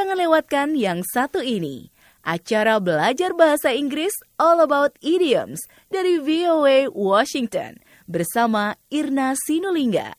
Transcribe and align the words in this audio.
jangan 0.00 0.16
lewatkan 0.16 0.68
yang 0.80 1.04
satu 1.04 1.44
ini. 1.44 1.92
Acara 2.24 2.80
belajar 2.80 3.36
bahasa 3.36 3.76
Inggris 3.76 4.16
All 4.40 4.56
About 4.64 4.96
Idioms 5.04 5.60
dari 5.92 6.16
VOA 6.16 6.88
Washington 6.88 7.76
bersama 8.08 8.80
Irna 8.88 9.36
Sinulinga. 9.36 10.16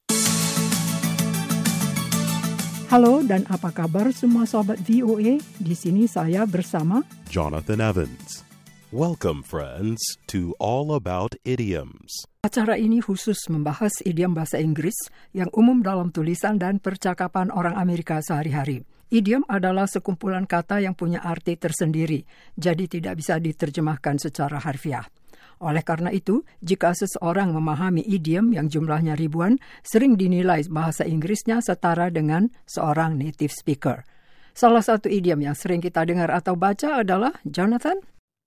Halo 2.94 3.26
dan 3.26 3.42
apa 3.50 3.74
kabar 3.74 4.14
semua 4.14 4.46
sobat 4.46 4.78
VOA? 4.86 5.42
Di 5.58 5.74
sini 5.74 6.06
saya 6.06 6.46
bersama 6.46 7.02
Jonathan 7.34 7.82
Evans. 7.82 8.46
Welcome, 8.94 9.42
friends, 9.42 9.98
to 10.30 10.54
All 10.62 10.94
About 10.94 11.34
Idioms. 11.42 12.30
Acara 12.46 12.78
ini 12.78 13.02
khusus 13.02 13.50
membahas 13.50 13.98
idiom 14.06 14.38
bahasa 14.38 14.62
Inggris 14.62 15.10
yang 15.34 15.50
umum 15.58 15.82
dalam 15.82 16.14
tulisan 16.14 16.62
dan 16.62 16.78
percakapan 16.78 17.50
orang 17.50 17.74
Amerika 17.82 18.22
sehari-hari. 18.22 18.86
Idiom 19.12 19.44
adalah 19.52 19.92
sekumpulan 19.92 20.48
kata 20.48 20.80
yang 20.80 20.96
punya 20.96 21.20
arti 21.20 21.60
tersendiri, 21.60 22.24
jadi 22.56 22.88
tidak 22.88 23.20
bisa 23.20 23.44
diterjemahkan 23.44 24.16
secara 24.24 24.56
harfiah. 24.64 25.04
Oleh 25.60 25.84
karena 25.84 26.16
itu, 26.16 26.48
jika 26.64 26.96
seseorang 26.96 27.52
memahami 27.52 28.02
idiom 28.08 28.56
yang 28.56 28.72
jumlahnya 28.72 29.20
ribuan, 29.20 29.60
sering 29.84 30.16
dinilai 30.16 30.64
bahasa 30.72 31.04
Inggrisnya 31.04 31.60
setara 31.60 32.08
dengan 32.08 32.50
seorang 32.64 33.20
native 33.20 33.52
speaker. 33.52 34.08
Salah 34.56 34.82
satu 34.82 35.12
idiom 35.12 35.44
yang 35.44 35.60
sering 35.60 35.84
kita 35.84 36.08
dengar 36.08 36.32
atau 36.32 36.56
baca 36.56 37.04
adalah 37.04 37.36
Jonathan. 37.44 38.00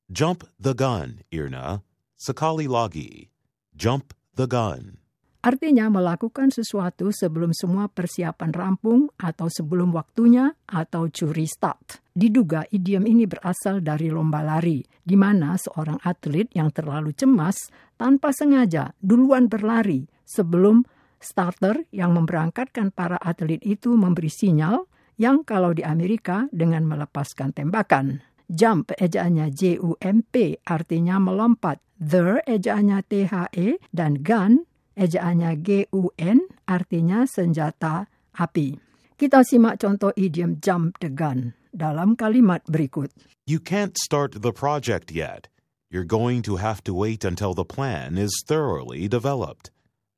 Jump 0.09 0.49
the 0.57 0.73
gun, 0.73 1.21
Irna. 1.29 1.85
Sekali 2.17 2.65
lagi. 2.65 3.29
Jump 3.77 4.17
the 4.33 4.49
gun. 4.49 5.04
Artinya 5.45 5.93
melakukan 5.93 6.49
sesuatu 6.49 7.13
sebelum 7.13 7.53
semua 7.53 7.85
persiapan 7.93 8.49
rampung 8.49 9.13
atau 9.21 9.53
sebelum 9.53 9.93
waktunya 9.93 10.57
atau 10.65 11.13
curi 11.13 11.45
start. 11.45 12.01
Diduga 12.17 12.65
idiom 12.73 13.05
ini 13.05 13.29
berasal 13.29 13.85
dari 13.85 14.09
lomba 14.09 14.41
lari, 14.41 14.81
di 15.05 15.13
mana 15.21 15.61
seorang 15.61 16.01
atlet 16.01 16.49
yang 16.57 16.73
terlalu 16.73 17.13
cemas 17.13 17.69
tanpa 18.01 18.33
sengaja 18.33 18.97
duluan 19.05 19.53
berlari 19.53 20.09
sebelum 20.25 20.81
starter 21.21 21.85
yang 21.93 22.17
memberangkatkan 22.17 22.89
para 22.89 23.21
atlet 23.21 23.61
itu 23.61 23.93
memberi 23.93 24.33
sinyal 24.33 24.89
yang 25.21 25.45
kalau 25.45 25.77
di 25.77 25.85
Amerika 25.85 26.49
dengan 26.57 26.89
melepaskan 26.89 27.53
tembakan. 27.53 28.25
Jump 28.49 28.97
ejaannya 28.97 29.53
J-U-M-P 29.53 30.65
artinya 30.65 31.21
melompat. 31.21 31.85
The 32.01 32.41
ejaannya 32.49 33.05
T-H-E 33.05 33.77
dan 33.93 34.25
gun 34.25 34.65
ejaannya 34.99 35.59
G-U-N 35.61 36.39
artinya 36.67 37.27
senjata 37.29 38.07
api. 38.35 38.79
Kita 39.15 39.47
simak 39.47 39.79
contoh 39.79 40.11
idiom 40.19 40.59
jump 40.59 40.99
the 40.99 41.11
gun 41.11 41.55
dalam 41.71 42.19
kalimat 42.19 42.67
berikut. 42.67 43.15
You 43.47 43.61
can't 43.61 43.95
start 43.99 44.43
the 44.43 44.55
project 44.55 45.15
yet. 45.15 45.47
You're 45.91 46.09
going 46.09 46.43
to 46.51 46.59
have 46.59 46.83
to 46.91 46.95
wait 46.95 47.23
until 47.23 47.55
the 47.55 47.65
plan 47.67 48.19
is 48.19 48.35
thoroughly 48.43 49.07
developed. 49.07 49.71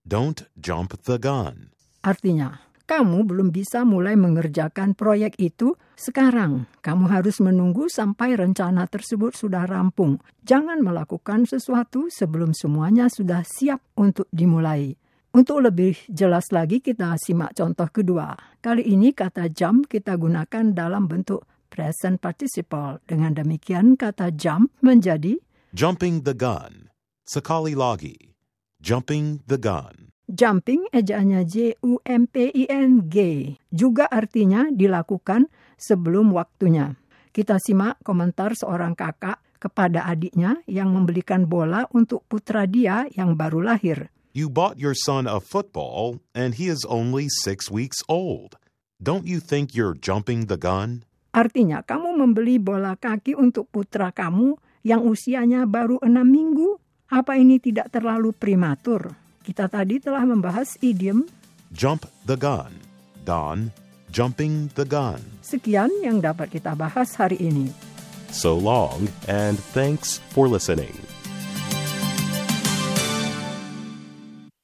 Don't 0.07 0.49
jump 0.57 0.97
the 1.05 1.19
gun. 1.19 1.75
Artinya, 2.01 2.65
kamu 2.87 3.27
belum 3.27 3.51
bisa 3.51 3.83
mulai 3.83 4.15
mengerjakan 4.15 4.95
proyek 4.95 5.35
itu 5.43 5.75
sekarang. 5.99 6.71
Kamu 6.87 7.11
harus 7.11 7.43
menunggu 7.43 7.91
sampai 7.91 8.39
rencana 8.39 8.87
tersebut 8.87 9.35
sudah 9.35 9.67
rampung. 9.67 10.23
Jangan 10.47 10.79
melakukan 10.87 11.51
sesuatu 11.51 12.07
sebelum 12.07 12.55
semuanya 12.55 13.11
sudah 13.11 13.43
siap 13.43 13.83
untuk 13.99 14.31
dimulai. 14.31 14.95
Untuk 15.35 15.67
lebih 15.67 15.99
jelas 16.07 16.49
lagi 16.55 16.79
kita 16.79 17.19
simak 17.19 17.59
contoh 17.59 17.91
kedua. 17.91 18.39
Kali 18.63 18.87
ini 18.87 19.11
kata 19.11 19.51
jump 19.51 19.91
kita 19.91 20.15
gunakan 20.15 20.71
dalam 20.71 21.11
bentuk 21.11 21.43
present 21.67 22.23
participle. 22.23 23.03
Dengan 23.03 23.35
demikian 23.35 23.99
kata 23.99 24.31
jump 24.31 24.71
menjadi 24.81 25.37
Jumping 25.75 26.23
the 26.23 26.33
gun. 26.33 26.89
Sekali 27.27 27.75
lagi. 27.75 28.33
Jumping 28.79 29.43
the 29.51 29.59
gun. 29.59 30.06
Jumping 30.27 30.91
ejaannya 30.91 31.47
J-U-M-P-I-N-G. 31.47 33.17
Juga 33.71 34.11
artinya 34.11 34.67
dilakukan 34.75 35.47
sebelum 35.79 36.35
waktunya. 36.35 36.99
Kita 37.31 37.63
simak 37.63 38.03
komentar 38.03 38.59
seorang 38.59 38.99
kakak 38.99 39.39
kepada 39.63 40.03
adiknya 40.03 40.59
yang 40.67 40.91
membelikan 40.91 41.47
bola 41.47 41.87
untuk 41.95 42.27
putra 42.27 42.67
dia 42.67 43.07
yang 43.15 43.39
baru 43.39 43.71
lahir. 43.71 44.11
You 44.35 44.51
bought 44.51 44.83
your 44.83 44.99
son 44.99 45.31
a 45.31 45.39
football 45.39 46.19
and 46.35 46.59
he 46.59 46.67
is 46.67 46.83
only 46.91 47.31
six 47.31 47.71
weeks 47.71 48.03
old. 48.11 48.59
Don't 48.99 49.31
you 49.31 49.39
think 49.39 49.79
you're 49.79 49.95
jumping 49.95 50.51
the 50.51 50.59
gun? 50.59 51.07
Artinya 51.31 51.87
kamu 51.87 52.19
membeli 52.19 52.59
bola 52.59 52.99
kaki 52.99 53.39
untuk 53.39 53.71
putra 53.71 54.11
kamu 54.11 54.59
yang 54.83 55.07
usianya 55.07 55.71
baru 55.71 56.03
enam 56.03 56.27
minggu. 56.27 56.83
Apa 57.15 57.39
ini 57.39 57.63
tidak 57.63 57.95
terlalu 57.95 58.35
prematur? 58.35 59.26
Kita 59.47 59.71
tadi 59.71 60.03
telah 60.03 60.27
membahas 60.27 60.75
idiom 60.83 61.23
Jump 61.71 62.11
the 62.27 62.35
gun. 62.35 62.75
Don, 63.23 63.71
jumping 64.11 64.75
the 64.75 64.83
gun. 64.83 65.23
sekian 65.39 65.91
yang 66.03 66.19
dapat 66.19 66.51
kita 66.51 66.75
bahas 66.75 67.15
hari 67.15 67.39
ini. 67.39 67.71
So 68.35 68.59
long, 68.59 69.07
and 69.31 69.55
thanks 69.71 70.19
for 70.35 70.51
listening. 70.51 71.06